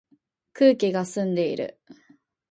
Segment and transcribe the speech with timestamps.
[0.53, 1.79] 空気が澄んでいる